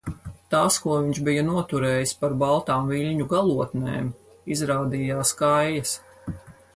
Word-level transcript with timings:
Tās, 0.53 0.77
ko 0.85 0.95
viņš 1.01 1.19
bija 1.27 1.41
noturējis 1.49 2.13
par 2.23 2.33
baltām 2.43 2.89
viļņu 2.93 3.27
galotnēm, 3.35 4.07
izrādījās 4.57 5.35
kaijas. 5.43 5.93